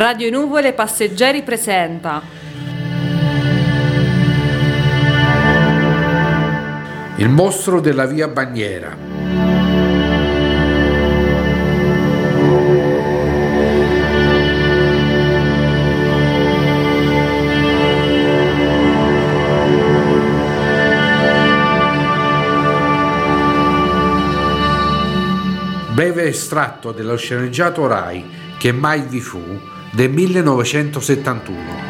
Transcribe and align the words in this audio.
Radio 0.00 0.30
Nuvole 0.30 0.72
Passeggeri 0.72 1.42
presenta 1.42 2.22
Il 7.16 7.28
mostro 7.28 7.80
della 7.80 8.06
via 8.06 8.26
Bagnera. 8.26 8.96
Breve 25.92 26.22
estratto 26.24 26.92
dello 26.92 27.18
sceneggiato 27.18 27.86
Rai 27.86 28.24
che 28.56 28.72
mai 28.72 29.02
vi 29.02 29.20
fu 29.20 29.78
del 29.92 30.10
1971. 30.10 31.88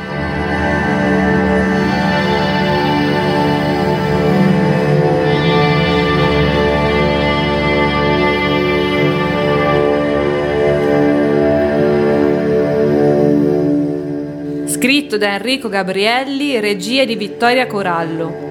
Scritto 14.67 15.19
da 15.19 15.35
Enrico 15.35 15.69
Gabrielli, 15.69 16.59
regia 16.59 17.05
di 17.05 17.17
Vittoria 17.17 17.67
Corallo. 17.67 18.49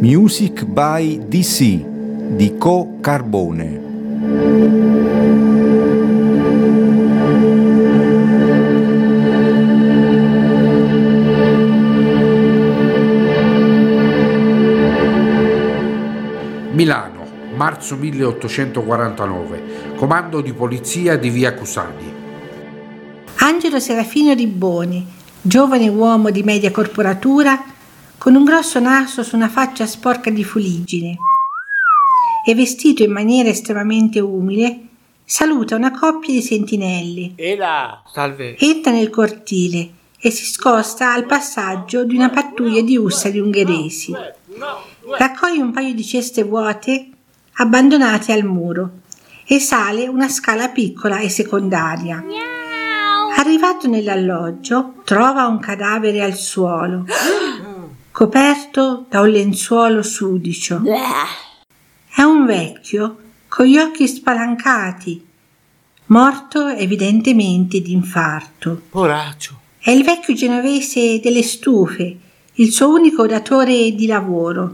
Music 0.00 0.64
by 0.64 1.18
DC 1.26 1.84
di 2.36 2.56
Co 2.56 2.98
Carbone. 3.00 3.87
Milano, 16.78 17.26
marzo 17.56 17.96
1849, 17.96 19.94
comando 19.96 20.40
di 20.40 20.52
polizia 20.52 21.18
di 21.18 21.28
via 21.28 21.52
Cusani. 21.54 22.14
Angelo 23.38 23.80
Serafino 23.80 24.32
Ribboni, 24.32 25.04
giovane 25.40 25.88
uomo 25.88 26.30
di 26.30 26.42
media 26.44 26.70
corporatura, 26.70 27.60
con 28.16 28.36
un 28.36 28.44
grosso 28.44 28.78
naso 28.78 29.24
su 29.24 29.34
una 29.34 29.48
faccia 29.48 29.86
sporca 29.86 30.30
di 30.30 30.44
fuliggine 30.44 31.18
e 32.48 32.54
vestito 32.54 33.02
in 33.02 33.12
maniera 33.12 33.50
estremamente 33.50 34.20
umile, 34.20 34.80
saluta 35.22 35.76
una 35.76 35.90
coppia 35.90 36.32
di 36.32 36.40
sentinelli. 36.40 37.34
E 37.36 37.56
là, 37.56 38.02
salve. 38.10 38.56
Entra 38.58 38.90
nel 38.90 39.10
cortile 39.10 39.90
e 40.18 40.30
si 40.30 40.46
scosta 40.46 41.12
al 41.12 41.26
passaggio 41.26 42.04
di 42.04 42.16
una 42.16 42.30
pattuglia 42.30 42.80
di 42.80 42.96
ussari 42.96 43.38
ungheresi. 43.38 44.14
Raccoglie 45.18 45.60
un 45.60 45.72
paio 45.72 45.92
di 45.92 46.02
ceste 46.02 46.42
vuote 46.42 47.08
abbandonate 47.56 48.32
al 48.32 48.44
muro 48.44 49.00
e 49.44 49.58
sale 49.58 50.08
una 50.08 50.30
scala 50.30 50.70
piccola 50.70 51.18
e 51.18 51.28
secondaria. 51.28 52.24
Arrivato 53.36 53.88
nell'alloggio, 53.88 54.94
trova 55.04 55.46
un 55.46 55.58
cadavere 55.58 56.22
al 56.22 56.34
suolo, 56.34 57.04
coperto 58.10 59.04
da 59.06 59.20
un 59.20 59.28
lenzuolo 59.28 60.02
sudicio. 60.02 60.80
È 62.14 62.22
un 62.22 62.46
vecchio 62.46 63.18
con 63.48 63.66
gli 63.66 63.78
occhi 63.78 64.08
spalancati, 64.08 65.24
morto 66.06 66.66
evidentemente 66.68 67.80
d'infarto. 67.80 68.82
Poraccio. 68.90 69.60
È 69.78 69.90
il 69.90 70.04
vecchio 70.04 70.34
genovese 70.34 71.20
delle 71.20 71.42
stufe, 71.42 72.16
il 72.54 72.72
suo 72.72 72.90
unico 72.90 73.26
datore 73.26 73.92
di 73.94 74.06
lavoro. 74.06 74.72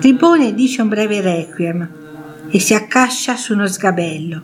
Ribone 0.00 0.54
dice 0.54 0.82
un 0.82 0.88
breve 0.88 1.20
requiem 1.20 1.88
e 2.50 2.58
si 2.58 2.74
accascia 2.74 3.36
su 3.36 3.52
uno 3.52 3.66
sgabello, 3.66 4.42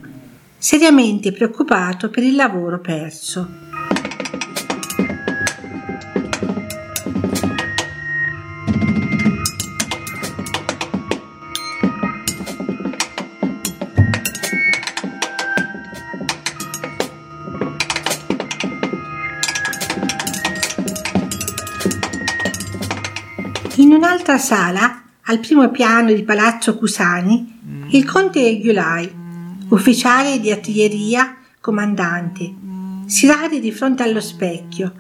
seriamente 0.59 1.33
preoccupato 1.33 2.11
per 2.11 2.23
il 2.23 2.37
lavoro 2.37 2.81
perso. 2.81 3.74
Un'altra 24.25 24.39
sala, 24.39 25.03
al 25.25 25.39
primo 25.39 25.69
piano 25.71 26.11
di 26.11 26.23
Palazzo 26.23 26.79
Cusani, 26.79 27.87
il 27.91 28.07
conte 28.07 28.59
Giulai, 28.59 29.11
ufficiale 29.69 30.41
di 30.41 30.51
artiglieria, 30.51 31.37
comandante, 31.61 32.51
si 33.05 33.27
rade 33.27 33.61
di 33.61 33.71
fronte 33.71 34.03
allo 34.03 34.23
specchio. 34.23 34.95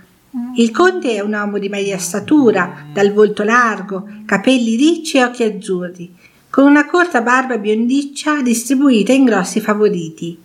Il 0.56 0.70
conte 0.72 1.14
è 1.14 1.20
un 1.20 1.32
uomo 1.32 1.58
di 1.58 1.70
media 1.70 1.96
statura, 1.96 2.84
dal 2.92 3.14
volto 3.14 3.44
largo, 3.44 4.06
capelli 4.26 4.76
ricci 4.76 5.16
e 5.16 5.24
occhi 5.24 5.42
azzurri, 5.42 6.14
con 6.50 6.66
una 6.66 6.84
corta 6.84 7.22
barba 7.22 7.56
biondiccia 7.56 8.42
distribuita 8.42 9.14
in 9.14 9.24
grossi 9.24 9.60
favoriti. 9.60 10.38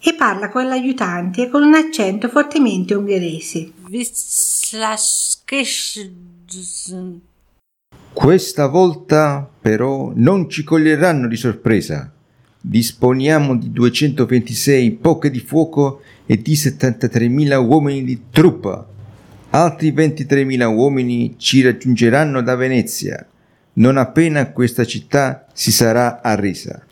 E 0.00 0.14
parla 0.14 0.48
con 0.48 0.66
l'aiutante 0.66 1.48
con 1.48 1.62
un 1.62 1.74
accento 1.74 2.28
fortemente 2.28 2.94
ungherese. 2.94 3.70
Questa 8.16 8.66
volta 8.66 9.46
però 9.60 10.10
non 10.14 10.48
ci 10.48 10.64
coglieranno 10.64 11.28
di 11.28 11.36
sorpresa. 11.36 12.10
Disponiamo 12.58 13.58
di 13.58 13.70
226 13.70 14.92
poche 14.92 15.30
di 15.30 15.38
fuoco 15.38 16.00
e 16.24 16.40
di 16.40 16.54
73.000 16.54 17.62
uomini 17.62 18.02
di 18.04 18.22
truppa. 18.30 18.86
Altri 19.50 19.92
23.000 19.92 20.64
uomini 20.64 21.34
ci 21.36 21.60
raggiungeranno 21.60 22.40
da 22.40 22.56
Venezia, 22.56 23.24
non 23.74 23.98
appena 23.98 24.50
questa 24.50 24.86
città 24.86 25.46
si 25.52 25.70
sarà 25.70 26.22
arresa. 26.22 26.82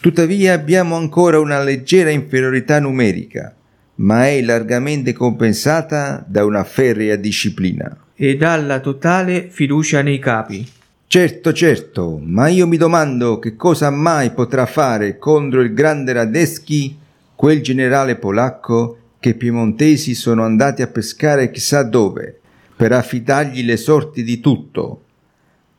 Tuttavia 0.00 0.52
abbiamo 0.52 0.96
ancora 0.96 1.40
una 1.40 1.62
leggera 1.62 2.10
inferiorità 2.10 2.78
numerica, 2.78 3.56
ma 3.96 4.28
è 4.28 4.42
largamente 4.42 5.14
compensata 5.14 6.22
da 6.28 6.44
una 6.44 6.62
ferrea 6.62 7.16
disciplina. 7.16 8.01
E 8.14 8.36
dalla 8.36 8.80
totale 8.80 9.48
fiducia 9.50 10.02
nei 10.02 10.18
capi. 10.18 10.66
Certo, 11.06 11.52
certo, 11.52 12.18
ma 12.22 12.48
io 12.48 12.66
mi 12.66 12.76
domando 12.76 13.38
che 13.38 13.54
cosa 13.54 13.90
mai 13.90 14.30
potrà 14.32 14.64
fare 14.64 15.18
contro 15.18 15.60
il 15.60 15.74
grande 15.74 16.12
Radeschi, 16.12 16.96
quel 17.34 17.60
generale 17.60 18.16
polacco 18.16 18.96
che 19.20 19.30
i 19.30 19.34
piemontesi 19.34 20.14
sono 20.14 20.42
andati 20.42 20.82
a 20.82 20.86
pescare 20.86 21.50
chissà 21.50 21.82
dove, 21.82 22.40
per 22.74 22.92
affidargli 22.92 23.62
le 23.62 23.76
sorti 23.76 24.22
di 24.22 24.40
tutto. 24.40 25.02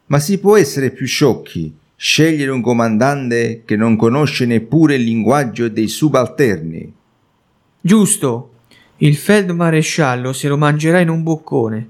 Ma 0.06 0.19
si 0.19 0.38
può 0.38 0.56
essere 0.56 0.91
più 0.91 1.06
sciocchi, 1.07 1.75
scegliere 1.95 2.51
un 2.51 2.62
comandante 2.62 3.63
che 3.65 3.75
non 3.75 3.95
conosce 3.95 4.45
neppure 4.45 4.95
il 4.95 5.03
linguaggio 5.03 5.68
dei 5.68 5.88
subalterni. 5.88 6.94
Giusto. 7.81 8.51
Il 8.97 9.15
feldmaresciallo 9.15 10.31
se 10.31 10.47
lo 10.47 10.57
mangerà 10.57 11.00
in 11.00 11.09
un 11.09 11.24
boccone. 11.24 11.89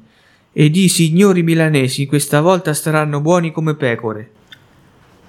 Ed 0.56 0.76
i 0.76 0.88
signori 0.88 1.42
milanesi 1.42 2.06
questa 2.06 2.40
volta 2.40 2.76
staranno 2.76 3.22
buoni 3.22 3.52
come 3.52 3.74
pecore. 3.74 4.30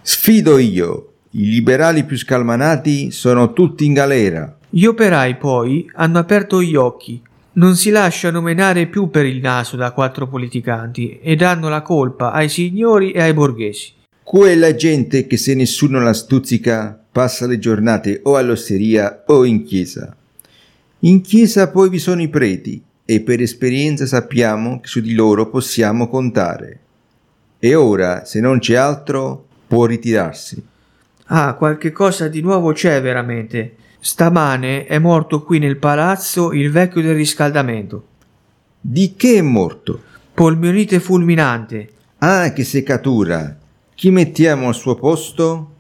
Sfido 0.02 0.58
io, 0.58 1.12
i 1.30 1.48
liberali 1.48 2.04
più 2.04 2.18
scalmanati 2.18 3.10
sono 3.10 3.54
tutti 3.54 3.86
in 3.86 3.94
galera. 3.94 4.54
Gli 4.68 4.84
operai 4.84 5.36
poi 5.36 5.90
hanno 5.94 6.18
aperto 6.18 6.60
gli 6.60 6.76
occhi. 6.76 7.22
Non 7.52 7.74
si 7.74 7.88
lasciano 7.88 8.42
menare 8.42 8.86
più 8.86 9.08
per 9.08 9.24
il 9.24 9.40
naso 9.40 9.76
da 9.76 9.92
quattro 9.92 10.28
politicanti 10.28 11.18
e 11.22 11.36
danno 11.36 11.70
la 11.70 11.80
colpa 11.80 12.30
ai 12.30 12.50
signori 12.50 13.12
e 13.12 13.22
ai 13.22 13.32
borghesi. 13.32 13.92
Quella 14.22 14.74
gente 14.74 15.26
che 15.26 15.38
se 15.38 15.54
nessuno 15.54 16.00
la 16.00 16.12
stuzzica 16.12 17.02
passa 17.10 17.46
le 17.46 17.58
giornate 17.58 18.20
o 18.24 18.36
all'osteria 18.36 19.22
o 19.28 19.44
in 19.46 19.64
chiesa. 19.64 20.14
In 21.00 21.22
chiesa 21.22 21.70
poi 21.70 21.88
vi 21.88 21.98
sono 21.98 22.20
i 22.20 22.28
preti 22.28 22.82
e 23.04 23.20
per 23.20 23.40
esperienza 23.40 24.06
sappiamo 24.06 24.80
che 24.80 24.88
su 24.88 25.00
di 25.00 25.14
loro 25.14 25.48
possiamo 25.48 26.08
contare. 26.08 26.80
E 27.58 27.74
ora, 27.74 28.24
se 28.24 28.40
non 28.40 28.58
c'è 28.58 28.74
altro, 28.74 29.46
può 29.66 29.86
ritirarsi. 29.86 30.62
Ah, 31.26 31.54
qualche 31.54 31.92
cosa 31.92 32.28
di 32.28 32.40
nuovo 32.40 32.72
c'è 32.72 33.00
veramente. 33.00 33.76
Stamane 33.98 34.84
è 34.84 34.98
morto 34.98 35.42
qui 35.42 35.58
nel 35.58 35.78
palazzo 35.78 36.52
il 36.52 36.70
vecchio 36.70 37.00
del 37.00 37.14
riscaldamento. 37.14 38.08
Di 38.80 39.14
che 39.16 39.36
è 39.36 39.40
morto? 39.40 40.02
Polmonite 40.34 41.00
fulminante. 41.00 41.88
Ah, 42.18 42.52
che 42.52 42.64
seccatura! 42.64 43.58
Chi 43.94 44.10
mettiamo 44.10 44.68
al 44.68 44.74
suo 44.74 44.94
posto? 44.94 45.72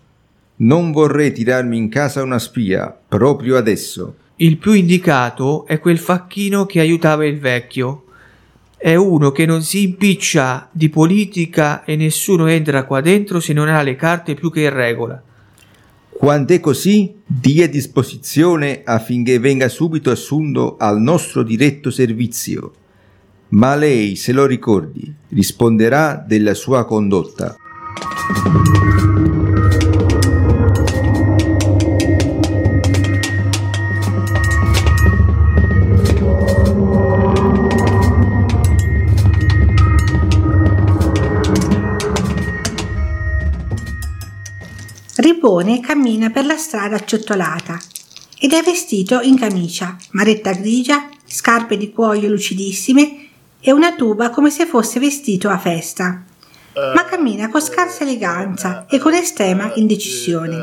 Non 0.56 0.92
vorrei 0.92 1.32
tirarmi 1.32 1.76
in 1.76 1.90
casa 1.90 2.22
una 2.22 2.38
spia 2.38 2.96
proprio 3.06 3.56
adesso. 3.56 4.16
Il 4.36 4.58
più 4.58 4.72
indicato 4.72 5.64
è 5.64 5.78
quel 5.78 5.98
facchino 5.98 6.66
che 6.66 6.80
aiutava 6.80 7.24
il 7.24 7.38
vecchio. 7.38 8.06
È 8.76 8.96
uno 8.96 9.30
che 9.30 9.46
non 9.46 9.62
si 9.62 9.84
impiccia 9.84 10.68
di 10.72 10.88
politica 10.88 11.84
e 11.84 11.94
nessuno 11.94 12.46
entra 12.46 12.84
qua 12.84 13.00
dentro 13.00 13.38
se 13.38 13.52
non 13.52 13.68
ha 13.68 13.80
le 13.82 13.94
carte 13.94 14.34
più 14.34 14.50
che 14.50 14.62
in 14.62 14.72
regola. 14.72 15.22
Quando 16.10 16.52
è 16.52 16.58
così, 16.58 17.14
dia 17.24 17.68
disposizione 17.68 18.82
affinché 18.84 19.38
venga 19.38 19.68
subito 19.68 20.10
assunto 20.10 20.76
al 20.78 21.00
nostro 21.00 21.44
diretto 21.44 21.92
servizio. 21.92 22.72
Ma 23.50 23.76
lei, 23.76 24.16
se 24.16 24.32
lo 24.32 24.46
ricordi, 24.46 25.14
risponderà 25.28 26.24
della 26.26 26.54
sua 26.54 26.84
condotta. 26.84 27.54
Ripone 45.16 45.78
cammina 45.80 46.30
per 46.30 46.44
la 46.44 46.56
strada 46.56 46.96
acciottolata 46.96 47.78
ed 48.40 48.52
è 48.52 48.62
vestito 48.62 49.20
in 49.20 49.38
camicia, 49.38 49.96
maretta 50.10 50.50
grigia, 50.52 51.08
scarpe 51.24 51.76
di 51.76 51.92
cuoio 51.92 52.28
lucidissime 52.28 53.28
e 53.60 53.70
una 53.70 53.94
tuba 53.94 54.30
come 54.30 54.50
se 54.50 54.66
fosse 54.66 54.98
vestito 54.98 55.48
a 55.48 55.58
festa. 55.58 56.24
Ma 56.74 57.04
cammina 57.04 57.48
con 57.48 57.60
scarsa 57.60 58.02
eleganza 58.02 58.86
e 58.88 58.98
con 58.98 59.14
estrema 59.14 59.70
indecisione. 59.76 60.58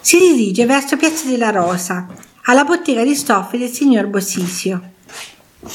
Si 0.00 0.18
dirige 0.18 0.66
verso 0.66 0.98
Piazza 0.98 1.30
della 1.30 1.48
Rosa, 1.48 2.06
alla 2.44 2.64
bottega 2.64 3.02
di 3.02 3.14
stoffe 3.14 3.56
del 3.56 3.70
signor 3.70 4.08
Bossisio. 4.08 4.92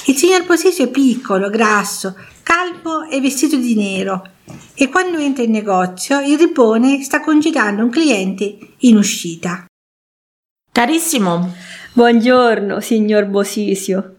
Il 0.06 0.16
signor 0.16 0.46
Posisio 0.46 0.86
è 0.86 0.90
piccolo, 0.90 1.50
grasso, 1.50 2.16
calvo 2.44 3.04
e 3.04 3.20
vestito 3.22 3.56
di 3.56 3.76
nero 3.76 4.24
e 4.74 4.90
quando 4.90 5.18
entra 5.18 5.44
in 5.44 5.52
negozio 5.52 6.20
il 6.22 6.38
ripone 6.38 7.04
sta 7.04 7.22
congedando 7.22 7.84
un 7.84 7.90
cliente 7.90 8.58
in 8.78 8.98
uscita. 8.98 9.66
Carissimo, 10.72 11.54
Buongiorno, 11.92 12.80
signor 12.82 13.26
Bosisio. 13.26 14.16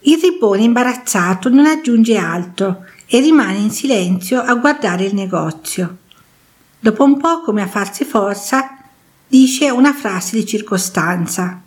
Il 0.00 0.18
ripone 0.20 0.62
imbarazzato 0.62 1.50
non 1.50 1.66
aggiunge 1.66 2.16
altro 2.16 2.86
e 3.06 3.20
rimane 3.20 3.58
in 3.58 3.70
silenzio 3.70 4.40
a 4.40 4.54
guardare 4.54 5.04
il 5.04 5.14
negozio. 5.14 5.98
Dopo 6.80 7.04
un 7.04 7.18
po', 7.18 7.42
come 7.42 7.60
a 7.60 7.68
farsi 7.68 8.04
forza, 8.04 8.78
dice 9.28 9.68
una 9.68 9.92
frase 9.92 10.34
di 10.34 10.46
circostanza. 10.46 11.60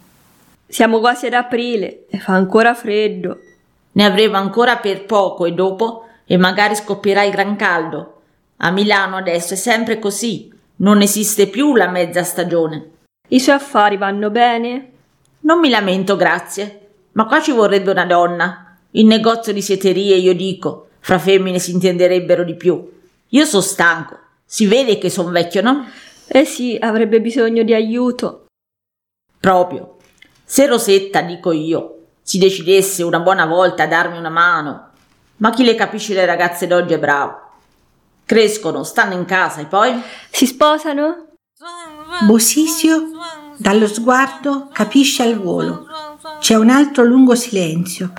Siamo 0.73 0.99
quasi 0.99 1.27
ad 1.27 1.33
aprile 1.33 2.07
e 2.09 2.17
fa 2.17 2.33
ancora 2.33 2.73
freddo. 2.73 3.39
ne 3.91 4.05
avremo 4.05 4.37
ancora 4.37 4.77
per 4.77 5.05
poco 5.05 5.45
e 5.45 5.51
dopo 5.51 6.07
e 6.25 6.35
magari 6.35 6.73
scoppierà 6.73 7.21
il 7.21 7.31
gran 7.31 7.55
caldo. 7.55 8.21
A 8.57 8.71
Milano 8.71 9.17
adesso 9.17 9.53
è 9.53 9.55
sempre 9.55 9.99
così, 9.99 10.51
non 10.77 11.03
esiste 11.03 11.45
più 11.45 11.75
la 11.75 11.89
mezza 11.89 12.23
stagione. 12.23 12.89
I 13.27 13.39
suoi 13.39 13.57
affari 13.57 13.97
vanno 13.97 14.31
bene? 14.31 14.91
Non 15.41 15.59
mi 15.59 15.69
lamento, 15.69 16.15
grazie, 16.15 16.87
ma 17.11 17.27
qua 17.27 17.39
ci 17.39 17.51
vorrebbe 17.51 17.91
una 17.91 18.07
donna. 18.07 18.75
In 18.93 19.05
negozio 19.05 19.53
di 19.53 19.61
sieterie, 19.61 20.15
io 20.15 20.33
dico, 20.33 20.87
fra 21.01 21.19
femmine 21.19 21.59
si 21.59 21.69
intenderebbero 21.69 22.43
di 22.43 22.55
più. 22.55 22.91
Io 23.27 23.45
sono 23.45 23.61
stanco, 23.61 24.17
si 24.43 24.65
vede 24.65 24.97
che 24.97 25.11
son 25.11 25.31
vecchio, 25.31 25.61
no? 25.61 25.87
Eh 26.25 26.45
sì, 26.45 26.75
avrebbe 26.81 27.21
bisogno 27.21 27.61
di 27.61 27.75
aiuto. 27.75 28.47
Proprio. 29.39 29.92
Se 30.45 30.65
Rosetta, 30.67 31.21
dico 31.21 31.51
io, 31.51 32.05
si 32.21 32.37
decidesse 32.37 33.03
una 33.03 33.19
buona 33.19 33.45
volta 33.45 33.83
a 33.83 33.87
darmi 33.87 34.17
una 34.17 34.29
mano, 34.29 34.89
ma 35.37 35.49
chi 35.49 35.63
le 35.63 35.75
capisce 35.75 36.13
le 36.13 36.25
ragazze 36.25 36.67
d'oggi 36.67 36.93
è 36.93 36.99
bravo. 36.99 37.41
Crescono, 38.25 38.83
stanno 38.83 39.13
in 39.13 39.25
casa 39.25 39.61
e 39.61 39.65
poi... 39.65 40.01
Si 40.29 40.45
sposano? 40.45 41.27
Bosisio, 42.25 43.09
dallo 43.57 43.87
sguardo, 43.87 44.69
capisce 44.71 45.23
al 45.23 45.39
volo. 45.39 45.87
C'è 46.39 46.55
un 46.55 46.69
altro 46.69 47.03
lungo 47.03 47.35
silenzio. 47.35 48.13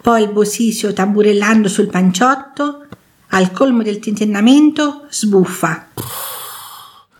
Poi 0.00 0.22
il 0.22 0.30
Bosisio, 0.30 0.92
tamburellando 0.92 1.68
sul 1.68 1.86
panciotto, 1.88 2.86
al 3.28 3.52
colmo 3.52 3.82
del 3.82 3.98
tentennamento, 3.98 5.06
sbuffa. 5.08 5.88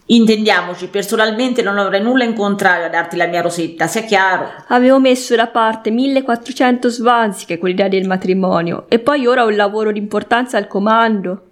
Intendiamoci, 0.06 0.88
personalmente 0.88 1.62
non 1.62 1.78
avrei 1.78 2.02
nulla 2.02 2.24
in 2.24 2.34
contrario 2.34 2.84
a 2.84 2.90
darti 2.90 3.16
la 3.16 3.26
mia 3.26 3.40
Rosetta, 3.40 3.86
sia 3.86 4.02
chiaro. 4.02 4.52
Avevo 4.68 5.00
messo 5.00 5.34
da 5.34 5.46
parte 5.46 5.90
1400 5.90 6.90
svanziche 6.90 7.56
con 7.56 7.70
l'idea 7.70 7.88
del 7.88 8.06
matrimonio 8.06 8.84
e 8.88 8.98
poi 8.98 9.26
ora 9.26 9.44
ho 9.44 9.48
un 9.48 9.56
lavoro 9.56 9.92
di 9.92 9.98
importanza 9.98 10.58
al 10.58 10.66
comando. 10.66 11.44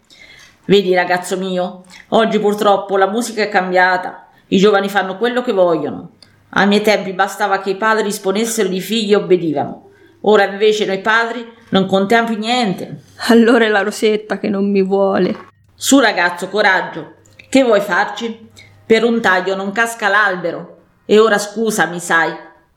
Vedi, 0.67 0.95
ragazzo 0.95 1.39
mio, 1.39 1.85
oggi 2.09 2.39
purtroppo 2.39 2.99
la 2.99 3.09
musica 3.09 3.43
è 3.43 3.49
cambiata. 3.49 4.27
I 4.49 4.59
giovani 4.59 4.91
fanno 4.91 5.17
quello 5.17 5.41
che 5.41 5.53
vogliono. 5.53 6.11
Ai 6.51 6.67
miei 6.67 6.83
tempi 6.83 7.15
bastava 7.15 7.61
che 7.61 7.71
i 7.71 7.77
padri 7.77 8.05
disponessero 8.05 8.69
di 8.69 8.83
figli 8.83 9.13
e 9.13 9.17
obbedivano. 9.17 9.89
Ora 10.23 10.45
invece 10.45 10.85
noi 10.85 11.01
padri 11.01 11.51
non 11.71 11.87
contiamo 11.87 12.29
più 12.29 12.37
niente. 12.37 13.01
Allora 13.29 13.65
è 13.65 13.69
la 13.69 13.81
Rosetta 13.81 14.39
che 14.39 14.51
non 14.51 14.71
mi 14.71 14.83
vuole. 14.83 15.35
Su 15.75 15.99
ragazzo, 16.01 16.49
coraggio. 16.49 17.15
Che 17.53 17.63
vuoi 17.63 17.83
farci? 17.83 18.49
Per 18.87 19.05
un 19.05 19.21
taglio 19.21 19.55
non 19.55 19.73
casca 19.73 20.09
l'albero. 20.09 20.79
E 21.05 21.19
ora 21.19 21.37
scusami, 21.37 22.01
sai, 22.01 22.35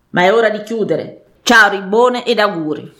ma 0.09 0.23
è 0.23 0.33
ora 0.33 0.49
di 0.49 0.63
chiudere. 0.63 1.23
Ciao 1.43 1.69
Ribone 1.69 2.25
ed 2.25 2.39
auguri. 2.39 2.93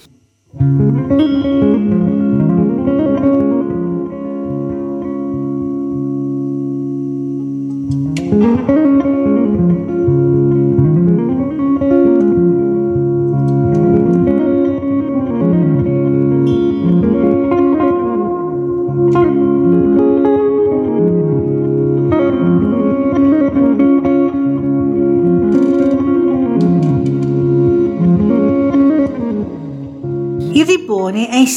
Il 8.32 8.95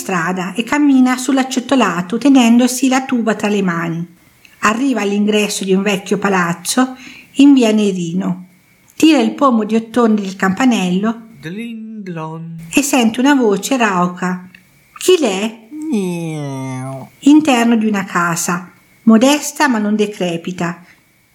strada 0.09 0.55
e 0.55 0.63
cammina 0.63 1.19
sull'acciottolato 1.19 2.17
tenendosi 2.17 2.89
la 2.89 3.05
tuba 3.05 3.35
tra 3.35 3.49
le 3.49 3.61
mani. 3.61 4.07
Arriva 4.61 5.03
all'ingresso 5.03 5.65
di 5.65 5.75
un 5.75 5.83
vecchio 5.83 6.17
palazzo 6.17 6.97
in 7.33 7.53
via 7.53 7.71
Nerino. 7.73 8.47
Tira 8.97 9.19
il 9.19 9.35
pomo 9.35 9.65
di 9.65 9.77
ottone 9.77 10.15
del 10.15 10.35
campanello 10.35 11.27
e 12.73 12.83
sente 12.83 13.21
una 13.21 13.35
voce 13.35 13.77
rauca. 13.77 14.49
Chi 14.97 15.17
l'è? 15.19 15.67
Interno 17.21 17.77
di 17.77 17.87
una 17.87 18.05
casa, 18.05 18.71
modesta 19.03 19.69
ma 19.69 19.77
non 19.77 19.95
decrepita. 19.95 20.85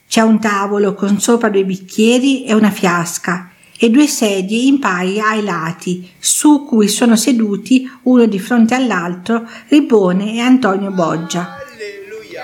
C'è 0.07 0.21
un 0.21 0.39
tavolo 0.39 0.95
con 0.95 1.19
sopra 1.19 1.49
due 1.49 1.63
bicchieri 1.63 2.45
e 2.45 2.55
una 2.55 2.71
fiasca 2.71 3.51
e 3.83 3.89
due 3.89 4.07
sedie 4.07 4.61
in 4.61 4.79
paia 4.79 5.31
ai 5.31 5.43
lati, 5.43 6.09
su 6.17 6.63
cui 6.63 6.87
sono 6.87 7.17
seduti 7.17 7.85
uno 8.03 8.25
di 8.27 8.39
fronte 8.39 8.75
all'altro 8.75 9.45
Ribone 9.67 10.35
e 10.35 10.39
Antonio 10.39 10.89
Boggia. 10.89 11.57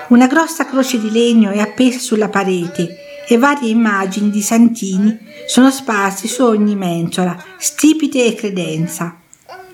Una 0.08 0.26
grossa 0.26 0.66
croce 0.66 1.00
di 1.00 1.10
legno 1.10 1.50
è 1.50 1.58
appesa 1.58 1.98
sulla 1.98 2.28
parete 2.28 3.24
e 3.26 3.38
varie 3.38 3.70
immagini 3.70 4.28
di 4.28 4.42
santini 4.42 5.18
sono 5.46 5.70
sparsi 5.70 6.28
su 6.28 6.42
ogni 6.42 6.76
mensola, 6.76 7.42
stipite 7.56 8.26
e 8.26 8.34
credenza. 8.34 9.18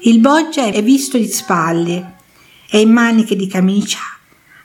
Il 0.02 0.20
Boggia 0.20 0.66
è 0.66 0.82
visto 0.84 1.18
di 1.18 1.26
spalle, 1.26 2.14
è 2.70 2.76
in 2.76 2.92
maniche 2.92 3.34
di 3.34 3.48
camicia, 3.48 3.98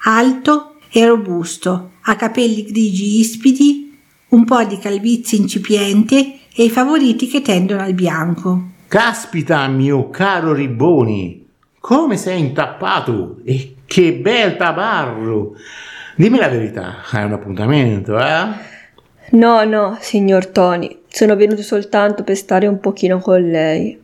alto 0.04 0.76
e 0.92 1.04
robusto, 1.08 1.94
ha 2.00 2.16
capelli 2.16 2.64
grigi 2.64 3.22
ispidi, 3.22 3.98
un 4.28 4.46
po' 4.46 4.64
di 4.66 4.78
calvizie 4.78 5.40
incipiente 5.40 6.36
e 6.54 6.64
i 6.64 6.70
favoriti 6.70 7.28
che 7.28 7.42
tendono 7.42 7.82
al 7.82 7.94
bianco. 7.94 8.70
Caspita, 8.88 9.68
mio 9.68 10.10
caro 10.10 10.54
Riboni, 10.54 11.48
come 11.80 12.18
sei 12.18 12.40
intappato 12.40 13.40
e 13.46 13.76
che 13.86 14.14
bel 14.14 14.58
tabarro! 14.58 15.56
Dimmi 16.16 16.38
la 16.38 16.50
verità, 16.50 16.98
hai 17.12 17.24
un 17.24 17.34
appuntamento, 17.34 18.20
eh? 18.20 18.70
No, 19.32 19.64
no, 19.64 19.98
signor 20.02 20.48
Tony, 20.48 21.04
sono 21.08 21.36
venuto 21.38 21.62
soltanto 21.62 22.24
per 22.24 22.36
stare 22.36 22.68
un 22.68 22.80
pochino 22.80 23.20
con 23.20 23.42
lei. 23.42 24.00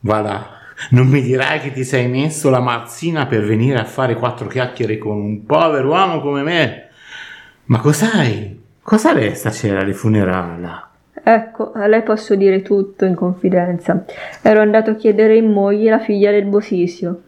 Va 0.00 0.20
là, 0.20 0.50
Non 0.90 1.08
mi 1.08 1.20
dirai 1.20 1.58
che 1.60 1.72
ti 1.72 1.84
sei 1.84 2.06
messo 2.06 2.48
la 2.48 2.60
marzina 2.60 3.26
per 3.26 3.44
venire 3.44 3.78
a 3.78 3.84
fare 3.84 4.14
quattro 4.14 4.46
chiacchiere 4.46 4.98
con 4.98 5.16
un 5.16 5.44
povero 5.44 5.88
uomo 5.88 6.20
come 6.20 6.42
me. 6.42 6.88
Ma 7.64 7.80
cos'hai? 7.80 8.60
Cosa 8.82 9.34
stasera 9.34 9.82
di 9.82 9.92
funerale? 9.92 10.94
Ecco, 11.28 11.72
a 11.72 11.88
lei 11.88 12.04
posso 12.04 12.36
dire 12.36 12.62
tutto 12.62 13.04
in 13.04 13.16
confidenza. 13.16 14.04
Ero 14.42 14.60
andato 14.60 14.90
a 14.90 14.94
chiedere 14.94 15.36
in 15.36 15.50
moglie 15.50 15.90
la 15.90 15.98
figlia 15.98 16.30
del 16.30 16.44
Bosisio. 16.44 17.20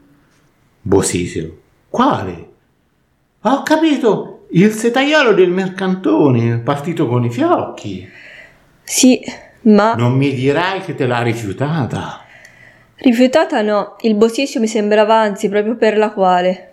Bosisio. 0.80 1.58
Quale? 1.88 2.48
Ho 3.40 3.62
capito, 3.64 4.44
il 4.50 4.70
setaiolo 4.70 5.32
del 5.34 5.50
mercantone, 5.50 6.58
partito 6.58 7.08
con 7.08 7.24
i 7.24 7.30
fiocchi. 7.32 8.08
Sì, 8.84 9.20
ma 9.62 9.94
Non 9.94 10.12
mi 10.16 10.32
dirai 10.32 10.80
che 10.80 10.94
te 10.94 11.04
l'ha 11.04 11.20
rifiutata. 11.22 12.20
rifiutata 12.98 13.62
no, 13.62 13.96
il 14.02 14.14
Bosisio 14.14 14.60
mi 14.60 14.68
sembrava 14.68 15.16
anzi 15.16 15.48
proprio 15.48 15.74
per 15.74 15.98
la 15.98 16.12
quale. 16.12 16.72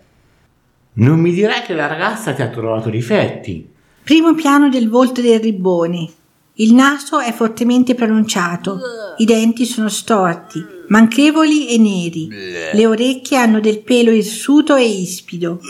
Non 0.92 1.18
mi 1.18 1.32
dirai 1.32 1.62
che 1.62 1.74
la 1.74 1.88
ragazza 1.88 2.32
ti 2.34 2.42
ha 2.42 2.48
trovato 2.50 2.88
difetti. 2.88 3.68
Primo 4.04 4.32
piano 4.36 4.68
del 4.68 4.88
volto 4.88 5.20
del 5.20 5.40
ribbone. 5.40 6.08
Il 6.58 6.72
naso 6.72 7.18
è 7.18 7.34
fortemente 7.34 7.94
pronunciato, 7.94 8.80
i 9.18 9.26
denti 9.26 9.66
sono 9.66 9.90
storti, 9.90 10.64
manchevoli 10.88 11.68
e 11.74 11.76
neri. 11.76 12.28
Le 12.72 12.86
orecchie 12.86 13.36
hanno 13.36 13.60
del 13.60 13.82
pelo 13.82 14.10
irsuto 14.10 14.74
e 14.74 14.86
ispido. 14.86 15.60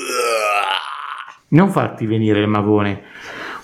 Non 1.49 1.71
farti 1.71 2.07
venire 2.07 2.41
il 2.41 2.47
magone. 2.47 3.03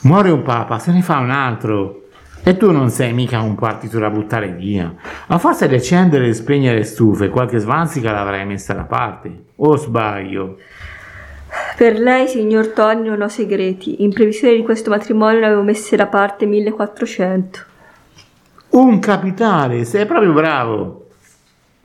Muore 0.01 0.31
un 0.31 0.43
papa, 0.43 0.81
se 0.81 0.91
ne 0.91 1.01
fa 1.03 1.19
un 1.19 1.31
altro. 1.31 2.09
E 2.43 2.57
tu 2.57 2.73
non 2.73 2.91
sei 2.91 3.13
mica 3.13 3.41
un 3.41 3.55
partito 3.55 4.01
da 4.01 4.11
buttare 4.11 4.51
via. 4.51 4.93
A 5.29 5.39
forza 5.39 5.69
di 5.69 5.77
accendere 5.77 6.27
e 6.27 6.35
spegnere 6.35 6.83
stufe, 6.83 7.29
qualche 7.29 7.59
svanzica 7.59 8.11
l'avrai 8.11 8.45
messa 8.47 8.75
da 8.75 8.83
parte. 8.83 9.45
O 9.57 9.77
sbaglio? 9.77 10.57
Per 11.83 11.99
lei, 11.99 12.29
signor 12.29 12.69
Tony, 12.69 13.09
non 13.09 13.23
ho 13.23 13.27
segreti. 13.27 14.05
In 14.05 14.13
previsione 14.13 14.55
di 14.55 14.63
questo 14.63 14.89
matrimonio 14.89 15.41
ne 15.41 15.47
avevo 15.47 15.63
messe 15.63 15.97
da 15.97 16.07
parte 16.07 16.47
1400. 16.47 17.59
Un 18.69 19.01
capitale, 19.01 19.85
sei 19.85 20.07
proprio 20.07 20.33
bravo. 20.33 21.09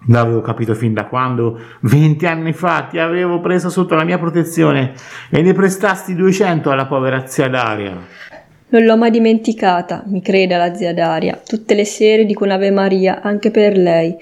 L'avevo 0.10 0.42
capito 0.42 0.75
fin 0.75 0.94
da 0.94 1.06
quando, 1.06 1.60
venti 1.80 2.27
anni 2.27 2.54
fa, 2.54 2.86
ti 2.88 3.00
avevo 3.00 3.42
preso 3.42 3.72
sotto 3.72 3.96
la 3.96 4.04
mia 4.04 4.20
protezione 4.20 4.94
e 5.32 5.42
ne 5.42 5.54
prestasti 5.54 6.13
200 6.13 6.70
alla 6.70 6.86
povera 6.86 7.25
zia 7.25 7.50
Daria. 7.50 7.98
Non 8.70 8.84
l'ho 8.84 8.98
mai 8.98 9.10
dimenticata, 9.10 10.04
mi 10.06 10.22
creda 10.22 10.58
la 10.58 10.75
zia 10.75 10.94
Daria. 10.94 11.42
Tutte 11.44 11.74
le 11.74 11.86
sere 11.86 12.25
dico 12.25 12.44
un'Ave 12.44 12.70
Maria, 12.70 13.22
anche 13.24 13.50
per 13.50 13.75
lei. 13.75 14.16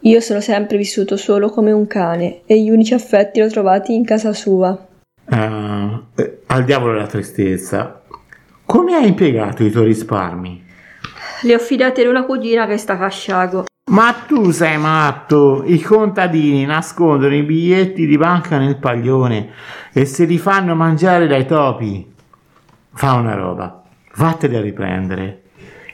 Io 0.00 0.20
sono 0.20 0.40
sempre 0.40 0.76
vissuto 0.76 1.16
solo 1.16 1.48
come 1.48 1.72
un 1.72 1.86
cane 1.86 2.42
e 2.44 2.60
gli 2.60 2.70
unici 2.70 2.94
affetti 2.94 3.40
li 3.40 3.46
ho 3.46 3.50
trovati 3.50 3.94
in 3.94 4.04
casa 4.04 4.32
sua. 4.32 4.86
Ah, 5.28 6.02
eh, 6.14 6.38
al 6.46 6.64
diavolo 6.64 6.94
la 6.94 7.06
tristezza. 7.06 8.02
Come 8.64 8.94
hai 8.94 9.08
impiegato 9.08 9.64
i 9.64 9.70
tuoi 9.70 9.86
risparmi? 9.86 10.64
Le 11.42 11.54
ho 11.54 11.58
fidate 11.58 12.02
in 12.02 12.08
una 12.08 12.24
cugina 12.24 12.66
che 12.66 12.76
sta 12.76 12.94
a 12.94 12.98
Casciago. 12.98 13.64
Ma 13.90 14.12
tu 14.26 14.50
sei 14.50 14.78
matto! 14.78 15.62
I 15.64 15.80
contadini 15.80 16.64
nascondono 16.64 17.34
i 17.34 17.42
biglietti 17.42 18.06
di 18.06 18.18
banca 18.18 18.58
nel 18.58 18.78
paglione 18.78 19.50
e 19.92 20.04
se 20.04 20.24
li 20.24 20.38
fanno 20.38 20.74
mangiare 20.74 21.26
dai 21.26 21.46
topi. 21.46 22.12
Fa 22.92 23.14
una 23.14 23.34
roba, 23.34 23.82
vatteli 24.16 24.56
a 24.56 24.60
riprendere 24.60 25.42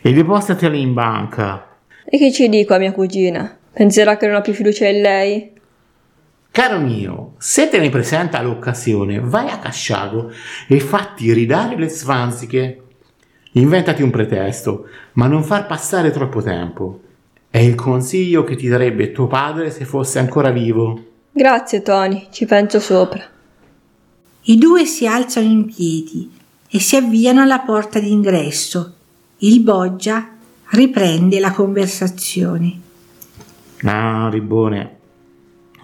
e 0.01 0.13
depostateli 0.13 0.81
in 0.81 0.93
banca. 0.95 1.67
E 2.05 2.19
che 2.19 2.33
ci 2.33 2.49
dico 2.49 2.75
a 2.75 2.79
mia 2.79 2.93
cugina? 2.93 3.59
Penserà 3.73 4.17
che 4.17 4.27
non 4.27 4.37
ho 4.37 4.41
più 4.43 4.53
fiducia 4.53 4.87
in 4.87 5.01
lei? 5.01 5.53
Caro 6.51 6.79
mio, 6.79 7.35
se 7.39 7.71
te 7.71 7.79
ne 7.79 7.89
presenta 7.89 8.43
l'occasione, 8.43 9.21
vai 9.21 9.49
a 9.49 9.59
Casciago 9.59 10.31
e 10.69 10.81
fatti 10.81 11.33
ridare 11.33 11.77
le 11.77 11.89
svanziche. 11.89 12.83
Inventati 13.53 14.03
un 14.03 14.11
pretesto, 14.11 14.89
ma 15.15 15.27
non 15.27 15.43
far 15.43 15.67
passare 15.67 16.11
troppo 16.11 16.43
tempo. 16.43 17.01
È 17.49 17.57
il 17.57 17.75
consiglio 17.75 18.45
che 18.45 18.57
ti 18.57 18.69
darebbe 18.69 19.13
tuo 19.13 19.27
padre 19.27 19.71
se 19.71 19.87
fosse 19.87 20.19
ancora 20.19 20.51
vivo. 20.51 21.05
Grazie, 21.33 21.81
Tony, 21.81 22.27
ci 22.31 22.45
penso 22.45 22.79
sopra. 22.81 23.23
I 24.43 24.59
due 24.59 24.85
si 24.85 25.07
alzano 25.07 25.47
in 25.47 25.65
piedi 25.65 26.31
e 26.69 26.81
si 26.81 26.97
avviano 26.97 27.41
alla 27.41 27.61
porta 27.61 27.99
d'ingresso. 27.99 28.95
Il 29.39 29.61
Boggia 29.61 30.29
riprende 30.71 31.41
la 31.41 31.53
conversazione. 31.53 32.91
Ah, 33.85 34.29
Ribone, 34.31 34.97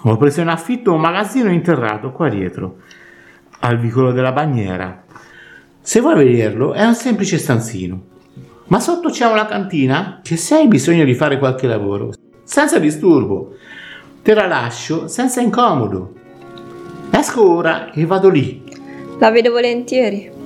ho 0.03 0.17
preso 0.17 0.41
in 0.41 0.49
affitto 0.49 0.93
un 0.93 1.01
magazzino 1.01 1.51
interrato 1.51 2.13
qua 2.13 2.29
dietro, 2.29 2.77
al 3.61 3.79
vicolo 3.79 4.13
della 4.13 4.33
bagniera. 4.33 5.05
Se 5.81 6.01
vuoi 6.01 6.15
vederlo, 6.15 6.73
è 6.75 6.85
un 6.85 6.95
semplice 6.95 7.39
stanzino. 7.39 8.01
Ma 8.67 8.79
sotto 8.79 9.09
c'è 9.09 9.27
una 9.27 9.47
cantina 9.47 10.21
che 10.23 10.37
se 10.37 10.55
hai 10.55 10.69
bisogno 10.69 11.05
di 11.05 11.15
fare 11.15 11.39
qualche 11.39 11.67
lavoro, 11.67 12.13
senza 12.45 12.79
disturbo, 12.79 13.57
te 14.23 14.35
la 14.35 14.47
lascio 14.47 15.09
senza 15.09 15.41
incomodo. 15.41 16.13
Esco 17.11 17.51
ora 17.51 17.91
e 17.91 18.05
vado 18.05 18.29
lì. 18.29 18.63
La 19.19 19.31
vedo 19.31 19.51
volentieri. 19.51 20.38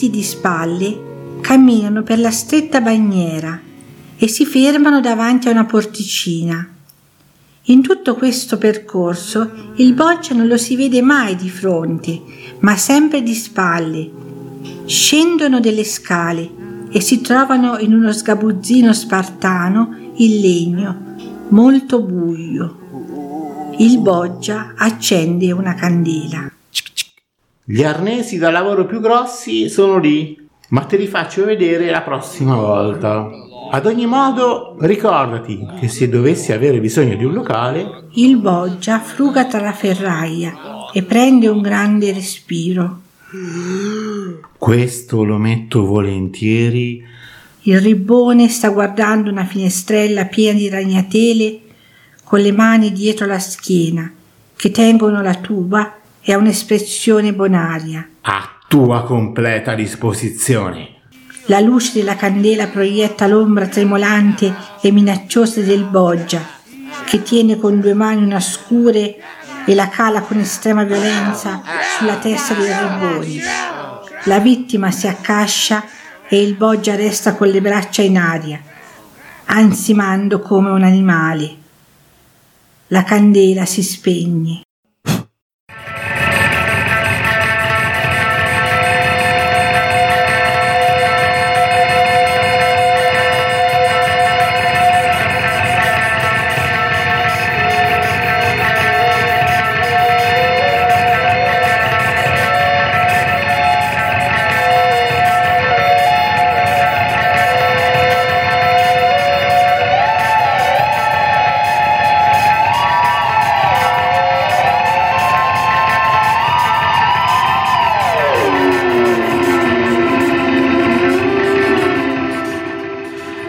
Visti 0.00 0.08
di 0.08 0.22
spalle, 0.22 1.38
camminano 1.42 2.02
per 2.02 2.18
la 2.18 2.30
stretta 2.30 2.80
bagniera 2.80 3.60
e 4.16 4.28
si 4.28 4.46
fermano 4.46 5.00
davanti 5.00 5.48
a 5.48 5.50
una 5.50 5.66
porticina. 5.66 6.66
In 7.64 7.82
tutto 7.82 8.14
questo 8.14 8.56
percorso 8.56 9.72
il 9.76 9.92
Boccia 9.92 10.34
non 10.34 10.46
lo 10.46 10.56
si 10.56 10.74
vede 10.76 11.02
mai 11.02 11.36
di 11.36 11.50
fronte, 11.50 12.18
ma 12.60 12.76
sempre 12.76 13.22
di 13.22 13.34
spalle. 13.34 14.10
Scendono 14.86 15.60
delle 15.60 15.84
scale 15.84 16.48
e 16.90 17.00
si 17.00 17.20
trovano 17.20 17.78
in 17.78 17.92
uno 17.92 18.12
sgabuzzino 18.12 18.94
spartano 18.94 19.94
in 20.16 20.40
legno, 20.40 21.16
molto 21.48 22.00
buio. 22.00 23.74
Il 23.76 23.98
Boggia 23.98 24.72
accende 24.76 25.52
una 25.52 25.74
candela. 25.74 26.49
Gli 27.64 27.82
arnesi 27.84 28.38
da 28.38 28.50
lavoro 28.50 28.86
più 28.86 29.00
grossi 29.00 29.68
sono 29.68 29.98
lì, 29.98 30.36
ma 30.70 30.82
te 30.82 30.96
li 30.96 31.06
faccio 31.06 31.44
vedere 31.44 31.90
la 31.90 32.02
prossima 32.02 32.56
volta. 32.56 33.28
Ad 33.72 33.86
ogni 33.86 34.06
modo, 34.06 34.76
ricordati 34.80 35.64
che 35.78 35.86
se 35.86 36.08
dovessi 36.08 36.52
avere 36.52 36.80
bisogno 36.80 37.14
di 37.14 37.24
un 37.24 37.32
locale, 37.32 38.08
Il 38.14 38.38
Boggia 38.38 38.98
fruga 38.98 39.46
tra 39.46 39.60
la 39.60 39.72
ferraia 39.72 40.52
e 40.92 41.02
prende 41.02 41.46
un 41.46 41.60
grande 41.60 42.12
respiro. 42.12 43.00
questo 44.58 45.22
lo 45.22 45.36
metto 45.36 45.84
volentieri. 45.84 47.06
Il 47.62 47.80
ribbone 47.80 48.48
sta 48.48 48.70
guardando 48.70 49.30
una 49.30 49.44
finestrella 49.44 50.24
piena 50.24 50.58
di 50.58 50.68
ragnatele 50.68 51.60
con 52.24 52.40
le 52.40 52.52
mani 52.52 52.90
dietro 52.90 53.26
la 53.26 53.38
schiena 53.38 54.10
che 54.56 54.70
tengono 54.70 55.22
la 55.22 55.34
tuba 55.34 55.99
e 56.22 56.32
ha 56.32 56.36
un'espressione 56.36 57.32
bonaria. 57.32 58.08
A 58.22 58.50
tua 58.68 59.04
completa 59.04 59.74
disposizione. 59.74 60.98
La 61.46 61.60
luce 61.60 61.92
della 61.94 62.14
candela 62.14 62.68
proietta 62.68 63.26
l'ombra 63.26 63.66
tremolante 63.66 64.54
e 64.80 64.92
minacciosa 64.92 65.60
del 65.60 65.84
Boggia, 65.84 66.40
che 67.04 67.22
tiene 67.22 67.56
con 67.56 67.80
due 67.80 67.94
mani 67.94 68.22
una 68.22 68.38
scure 68.38 69.16
e 69.64 69.74
la 69.74 69.88
cala 69.88 70.20
con 70.20 70.38
estrema 70.38 70.84
violenza 70.84 71.62
sulla 71.96 72.18
testa 72.18 72.54
dei 72.54 72.72
Riboni. 72.72 73.40
La 74.24 74.38
vittima 74.38 74.90
si 74.90 75.08
accascia 75.08 75.84
e 76.28 76.40
il 76.40 76.54
Boggia 76.54 76.94
resta 76.94 77.34
con 77.34 77.48
le 77.48 77.60
braccia 77.60 78.02
in 78.02 78.16
aria, 78.16 78.60
ansimando 79.46 80.38
come 80.40 80.70
un 80.70 80.84
animale. 80.84 81.56
La 82.88 83.02
candela 83.02 83.64
si 83.64 83.82
spegne. 83.82 84.62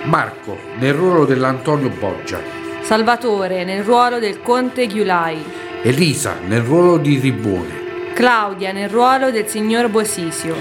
Marco 0.04 0.58
nel 0.80 0.94
ruolo 0.94 1.26
dell'Antonio 1.26 1.90
Boggia, 1.90 2.40
Salvatore 2.82 3.64
nel 3.64 3.84
ruolo 3.84 4.18
del 4.18 4.42
conte 4.42 4.88
Giulai, 4.88 5.44
Elisa 5.84 6.38
nel 6.48 6.62
ruolo 6.62 6.98
di 6.98 7.20
Ribone, 7.20 8.14
Claudia 8.14 8.72
nel 8.72 8.90
ruolo 8.90 9.30
del 9.30 9.48
signor 9.48 9.90
Bosisio, 9.90 10.56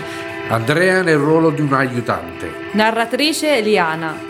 Andrea 0.48 1.00
nel 1.00 1.16
ruolo 1.16 1.48
di 1.50 1.62
un 1.62 1.72
aiutante, 1.72 2.52
narratrice 2.72 3.56
Eliana. 3.56 4.29